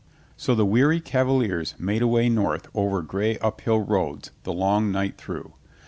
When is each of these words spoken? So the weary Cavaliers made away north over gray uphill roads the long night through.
So 0.35 0.55
the 0.55 0.65
weary 0.65 0.99
Cavaliers 0.99 1.75
made 1.77 2.01
away 2.01 2.27
north 2.27 2.67
over 2.73 3.03
gray 3.03 3.37
uphill 3.37 3.81
roads 3.81 4.31
the 4.41 4.51
long 4.51 4.91
night 4.91 5.15
through. 5.19 5.53